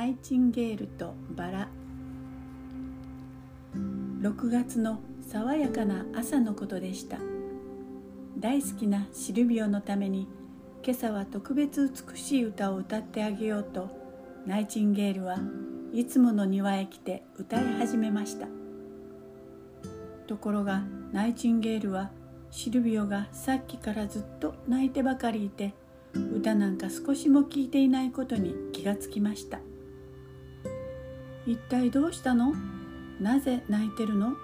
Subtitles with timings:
[0.00, 1.68] ナイチンゲールとバラ。
[3.74, 7.18] 6月の爽やかな朝のことでした。
[8.38, 10.26] 大好きなシルビオのために
[10.82, 13.90] 今朝は特別美しい歌を歌ってあげようと
[14.46, 15.36] ナイチンゲールは
[15.92, 18.46] いつもの庭へ来て歌い始めました。
[20.26, 20.82] ところが
[21.12, 22.10] ナイチンゲールは
[22.50, 25.74] シルビオがさっきからずっと泣いてばかりいて
[26.14, 29.60] 歌なんか少しも聞いていないことに気がつきました。
[31.50, 32.54] 一体どうしたの？
[33.18, 34.34] なぜ泣いてるの？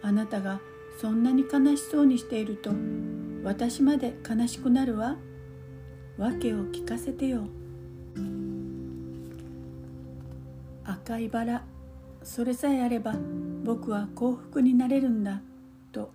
[0.00, 0.60] あなたが
[0.98, 2.70] そんなに悲しそうにしていると
[3.44, 5.16] 私まで悲しくなるわ？
[6.16, 7.48] 訳を聞かせてよ。
[10.84, 11.64] 赤いバラ
[12.22, 13.14] それさえあれば
[13.62, 15.42] 僕は幸福になれるんだ
[15.92, 16.12] と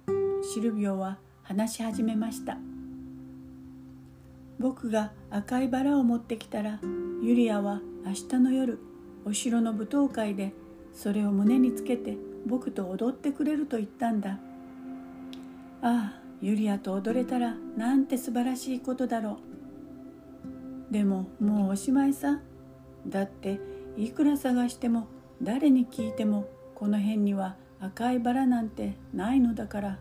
[0.51, 2.57] シルビオは話し始めました。
[4.57, 6.79] 僕が赤いバラを持ってきたら
[7.21, 8.79] ユリアは明日の夜
[9.25, 10.53] お城の舞踏会で
[10.93, 14.39] それを胸につけて僕と踊ってくれると言ったんだ。
[15.81, 19.37] ああユリアと踊れたらなんて素晴らしいことだろ
[20.89, 20.93] う。
[20.93, 22.39] でももうおしまいさ。
[23.07, 23.59] だって
[23.97, 25.07] いくら探しても
[25.41, 29.99] 誰に聞いてもこの辺には赤いバラなんてないのだから。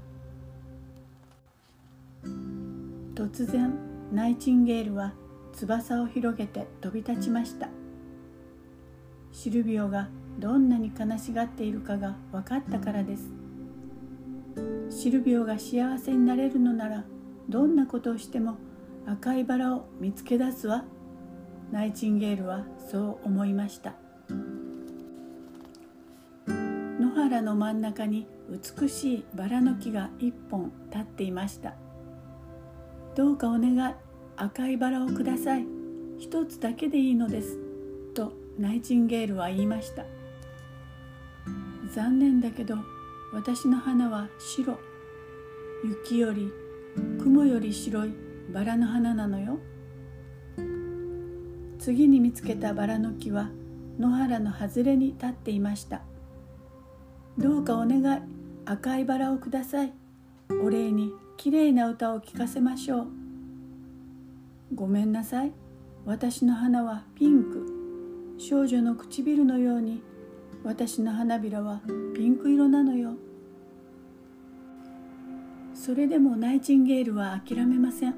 [3.15, 3.75] 突然
[4.13, 5.13] ナイチンゲールは
[5.53, 7.69] 翼を広げて飛び立ちました。
[9.33, 13.31] シルビオがどんなに悲しがっているかが分かったからです。
[14.91, 17.05] シルビオが幸せになれるのなら
[17.49, 18.57] どんなことをしても
[19.07, 20.85] 赤いバラを見つけ出すわ。
[21.71, 23.95] ナイチンゲールはそう思いました。
[26.49, 31.75] 野原の真ん中に美しいバラの木が一本立っていました。
[33.15, 33.95] どうかお願い
[34.37, 35.67] 赤いバラをください。
[36.19, 37.70] 一つだけでいいのです。
[38.61, 40.05] ナイチンゲールは言いました。
[41.95, 42.77] 残念だけど
[43.33, 44.79] 私の花は白。
[45.83, 46.53] 雪より
[47.19, 48.13] 雲より白い
[48.53, 49.59] バラの花なのよ。
[51.79, 53.49] 次に見つけたバラの木は
[53.99, 56.03] 野原の外れに立っていました。
[57.39, 58.21] どうかお願い。
[58.67, 59.93] 赤いバラをください。
[60.63, 63.07] お礼にきれいな歌を聴かせましょう。
[64.75, 65.53] ごめんなさい。
[66.05, 67.80] 私の花はピンク。
[68.41, 70.03] 少女の唇のように
[70.65, 71.83] 私の花びらは
[72.17, 73.13] ピンク色なのよ。
[75.75, 78.15] それでもナイチンゲールは諦めません。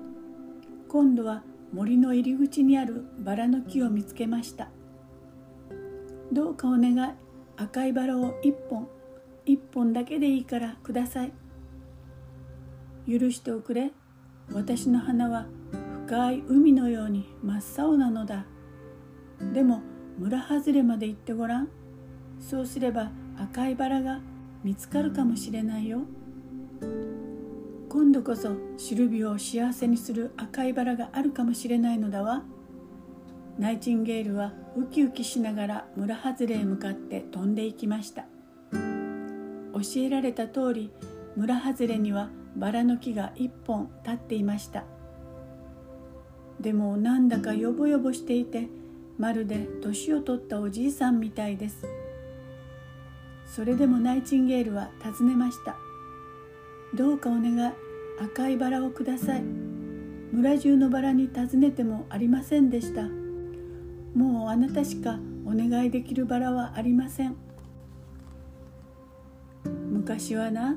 [0.89, 4.69] 今度は森の入り口にあるバラの木を見つけました。
[6.31, 7.13] どうかお願い。
[7.57, 8.87] 赤いバラを一本。
[9.45, 11.33] 一本だけでいいからください。
[13.09, 13.91] 許しておくれ。
[14.53, 15.47] 私の花は
[16.07, 18.47] 深い海のように真っ青なのだ。
[19.53, 19.83] でも
[20.19, 21.69] 村外れまで行ってごらん。
[22.41, 24.21] そうすれば赤いバラが
[24.65, 26.03] 見つかるかもしれないよ。
[27.89, 32.43] 今度こそシルビオを幸せにする赤いバラがあるかもしれないのだわ。
[33.59, 38.25] ナイチンゲールはウキウキしながら村外れへ向かって飛んでいきました。
[38.73, 40.93] 教えられた通り
[41.37, 44.85] 村外れにはバラの木が一本立っていました。
[46.61, 48.69] でもなんだかヨボヨボしていて
[49.19, 51.87] まるで年を取ったおじいさんみたいです。
[53.47, 55.77] それでもナイチンゲールは尋ねました。
[56.95, 57.73] どうかお願い
[58.21, 59.43] 赤いバラをください。
[59.43, 63.03] 村中のバラに尋ねてもありませんでした。
[64.15, 67.37] もうあなたしかお願いできるバラはありません。
[69.91, 70.77] 昔はな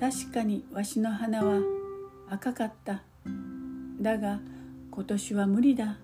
[0.00, 1.60] 確かにわしの花は
[2.28, 3.02] 赤かった。
[4.00, 4.40] だが
[4.90, 5.98] 今年は無理だ。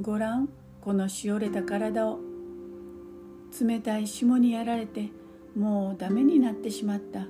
[0.00, 0.48] ごらん
[0.88, 2.18] このしおれた体を
[3.60, 5.10] 冷たい霜にやられて
[5.54, 7.26] もうダメになってしまった。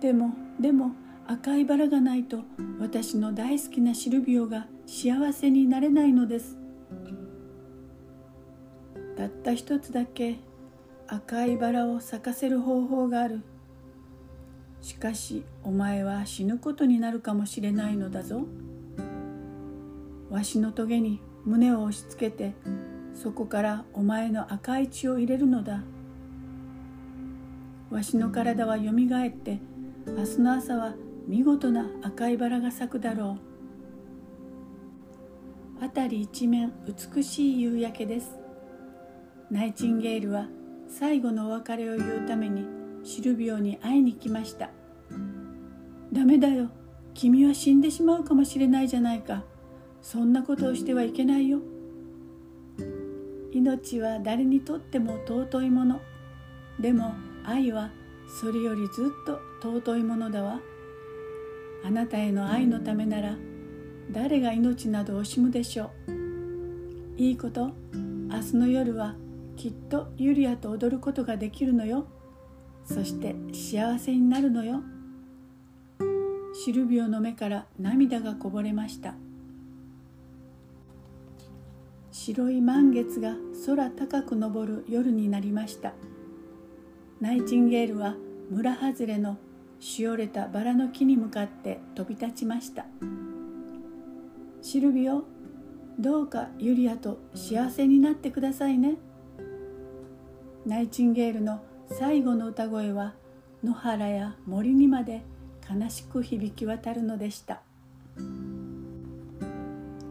[0.00, 0.92] でもでも
[1.26, 2.42] 赤いバラがないと
[2.78, 6.56] 私の大好きなシルビオが幸せになれないのです。
[9.16, 10.36] たった一つだけ
[11.08, 13.40] 赤いバラを咲かせる方法がある。
[14.80, 18.44] しかしお前は死ぬことになるかもしれないのだぞ。
[20.30, 22.54] わしの棘に胸を押し付けて
[23.14, 25.82] そこからお前の赤い血を入れるのだ。
[27.90, 29.60] わしの体はよみがえって
[30.06, 30.94] 明日の朝は
[31.28, 33.38] 見事な赤いバラが咲くだろ
[35.80, 35.80] う。
[35.80, 38.38] 辺り一面美しい夕焼けです。
[39.50, 40.48] ナイチンゲールは
[40.88, 42.64] 最後のお別れを言うために
[43.04, 44.70] シルビオに会いに来ました。
[46.12, 46.70] ダメだよ
[47.12, 49.44] 君は死んでしまうかもしれないじゃないか。
[50.04, 51.60] そんなことをしてはいけないよ。
[53.52, 56.02] 命は誰にとっても尊いもの。
[56.78, 57.90] でも愛は
[58.28, 60.60] それよりずっと尊いものだわ。
[61.82, 63.34] あなたへの愛のためなら
[64.10, 66.12] 誰が命など惜しむでしょう。
[67.16, 67.72] いいこと
[68.28, 69.14] 明日の夜は
[69.56, 72.06] きっとユリアと踊ることができるのよ。
[72.84, 74.82] そして幸せになるのよ。
[76.52, 79.14] シルビオの目から涙がこぼれました。
[82.26, 83.34] 白い満月が
[83.66, 85.92] 空高く昇る夜になりました。
[87.20, 88.14] ナイチンゲールは
[88.48, 89.36] 村外れの
[89.78, 92.86] しおれたバラの木に向かって飛び立ちました。
[94.62, 95.24] シルビオ
[95.98, 98.96] どうかユリアと幸せになってくださいね。
[100.64, 101.60] ナイチンゲールの
[101.90, 103.12] 最後の歌声は
[103.62, 105.20] 野原や森にまで
[105.70, 107.60] 悲しく響き渡るのでした。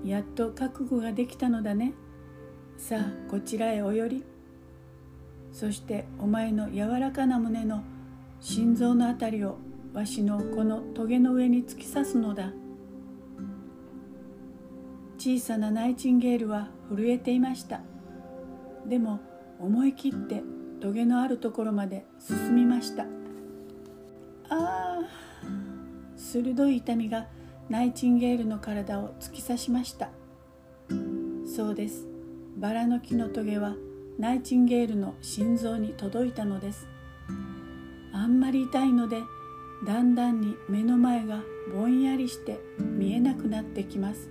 [0.03, 1.93] やっと覚悟ができたのだね。
[2.77, 4.23] さあこちらへおより。
[5.51, 7.83] そしてお前の柔らかな胸の
[8.39, 9.57] 心臓のあたりを
[9.93, 12.51] わしのこの棘の上に突き刺すのだ。
[15.17, 17.81] 小さなナイチンゲールは震えていました。
[18.85, 19.21] でも
[19.59, 20.43] 思い切って
[20.81, 23.03] 棘のあるところまで進みました。
[23.03, 23.07] あ
[24.49, 24.99] あ
[26.17, 27.27] 鋭い痛みが
[27.69, 30.09] ナイチンゲールの体を突き刺しました。
[31.45, 32.07] そうです。
[32.57, 33.75] バラの木の棘は
[34.17, 36.87] ナイチンゲールの心臓に届いたのです。
[38.11, 39.21] あんまり痛いので
[39.85, 41.41] だんだんに目の前が
[41.73, 44.29] ぼんやりして見えなくなってきます。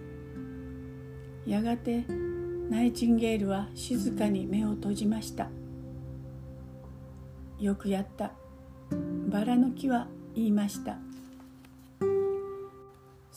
[1.46, 2.05] やがて
[2.70, 5.49] ナイチンゲールは静かに目を閉じました。
[7.58, 8.32] よくやった。
[9.29, 10.99] バラの木は言いました。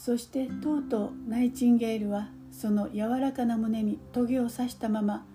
[0.05, 5.25] そしてとうとうナイチンゲールはその柔らかな胸にトゲを刺したまま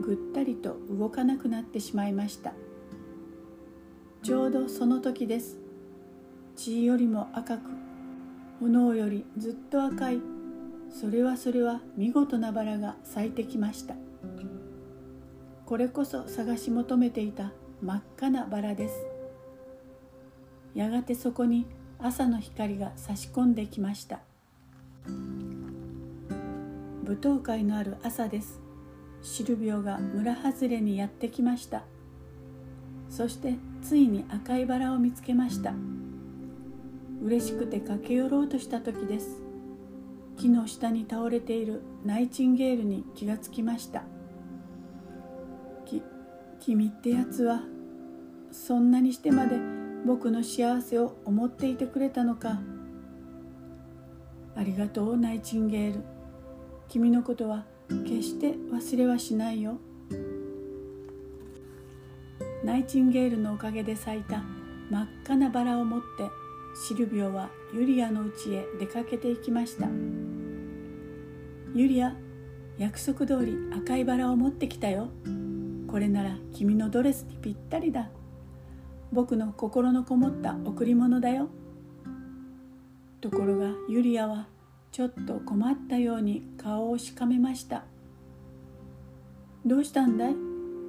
[0.00, 2.52] ぐったりと動かなくなってしまいました。
[4.22, 5.58] ちょうどその時です。
[6.54, 7.70] 血よりも赤く
[8.60, 10.20] 炎よりずっと赤い。
[10.90, 13.96] それはそれは見事なバラが咲いてきました。
[15.66, 17.50] これこそ探し求めていた
[17.82, 18.94] 真っ赤なバラです。
[20.76, 21.66] やがてそこに
[22.02, 24.20] 朝の光が差し込んできました。
[27.04, 28.60] 舞踏会のある朝です。
[29.22, 31.82] シルビオが村外れにやってきました。
[33.08, 35.74] そしてついに赤いバラを見つけました。
[37.22, 39.42] 嬉しくて駆け寄ろうとした時です。
[40.38, 44.04] 木の下に倒れているナイチンゲールに気がつきました。
[45.84, 46.02] き
[46.60, 47.60] 君ってやつは
[48.52, 52.60] そんなにしてまで僕の幸せを思っていてくれたのか。
[54.56, 56.00] ありがとうナイチンゲール。
[56.88, 59.78] 君のことは決して忘れはしないよ。
[62.64, 64.42] ナイチンゲールのおかげで咲いた
[64.90, 66.06] 真っ赤なバラを持って
[66.86, 69.86] シルビオはユリアの家へ出かけていきました。
[71.74, 72.16] ユリア
[72.78, 75.08] 約束通り赤いバラを持ってきたよ。
[75.86, 78.10] これなら君のドレスにぴったりだ。
[79.12, 81.48] 僕の心のこもった贈り物だよ。
[83.20, 84.46] ところがユリアは
[84.92, 87.84] ちょっと困ったように顔をしかめました。
[89.66, 90.34] どうしたんだい？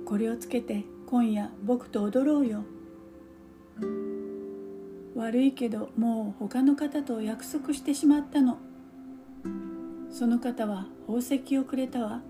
[0.06, 2.64] これをつけて今夜僕と踊ろうよ。
[5.16, 8.58] 悪いけどもう他の方と約束してしまったの。
[10.10, 12.22] その方は宝石をくれたわ。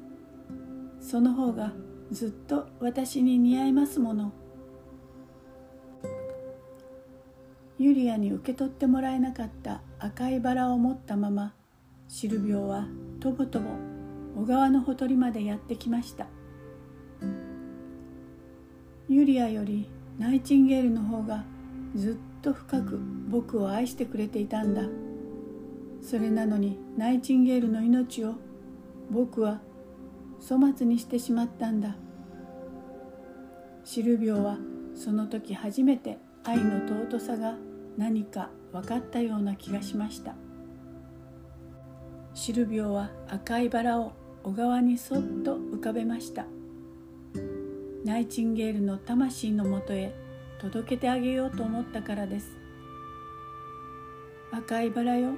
[0.99, 1.73] その方が
[2.11, 4.33] ずっと私に似合いますもの。
[7.81, 11.55] ユリアに受け取ってもらえなかった赤いバラを持ったまま
[12.07, 12.85] シルビオは
[13.19, 13.71] とぼとぼ
[14.35, 16.27] 小川のほとりまでやってきました。
[19.09, 21.43] ユリアよりナイチンゲールの方が
[21.95, 24.83] ずっと深く僕を愛してくれていたんだ。
[26.03, 28.35] それなのにナイチンゲールの命を
[29.09, 29.59] 僕は
[30.39, 31.95] 粗末にしてしまったんだ。
[33.83, 34.59] シルビオは
[34.93, 37.55] その時初めて愛の尊さが
[37.97, 40.35] 何か分かったような気がしました。
[42.33, 46.45] シルビオは赤いバラを小川にそっと浮かべました。
[48.05, 50.15] ナイチンゲールの魂のもとへ
[50.59, 52.57] 届けてあげようと思ったからです。
[54.51, 55.31] 赤いバラよ。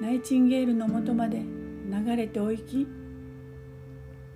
[0.00, 2.86] ナイチンゲールのもとまで流れておいき。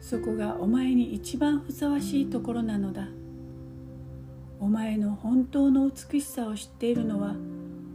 [0.00, 3.08] そこがお前に一番ふさわしいところなのだ。
[4.60, 7.34] お前の本当の美しさを知っているのは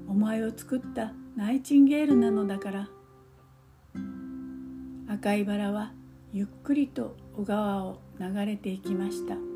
[0.09, 2.89] お前を作ったナイチンゲールなのだから。
[5.07, 5.93] 赤いバラは
[6.33, 9.54] ゆっくりと小川を流れていきました。